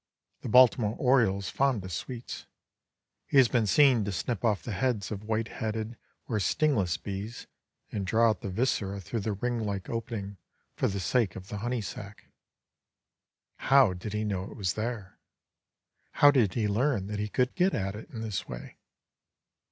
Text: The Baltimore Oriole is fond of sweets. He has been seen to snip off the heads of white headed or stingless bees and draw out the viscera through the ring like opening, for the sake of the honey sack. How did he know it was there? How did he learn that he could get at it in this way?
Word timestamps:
The 0.41 0.49
Baltimore 0.49 0.95
Oriole 0.97 1.37
is 1.37 1.49
fond 1.51 1.85
of 1.85 1.91
sweets. 1.91 2.47
He 3.27 3.37
has 3.37 3.47
been 3.47 3.67
seen 3.67 4.03
to 4.05 4.11
snip 4.11 4.43
off 4.43 4.63
the 4.63 4.71
heads 4.71 5.11
of 5.11 5.25
white 5.25 5.49
headed 5.49 5.95
or 6.27 6.39
stingless 6.39 6.97
bees 6.97 7.45
and 7.91 8.03
draw 8.03 8.31
out 8.31 8.41
the 8.41 8.49
viscera 8.49 8.99
through 8.99 9.19
the 9.19 9.33
ring 9.33 9.59
like 9.59 9.91
opening, 9.91 10.37
for 10.73 10.87
the 10.87 10.99
sake 10.99 11.35
of 11.35 11.49
the 11.49 11.57
honey 11.59 11.81
sack. 11.81 12.31
How 13.57 13.93
did 13.93 14.13
he 14.13 14.23
know 14.23 14.45
it 14.45 14.55
was 14.57 14.73
there? 14.73 15.19
How 16.13 16.31
did 16.31 16.55
he 16.55 16.67
learn 16.67 17.05
that 17.05 17.19
he 17.19 17.29
could 17.29 17.53
get 17.53 17.75
at 17.75 17.93
it 17.95 18.09
in 18.09 18.21
this 18.21 18.47
way? 18.47 18.79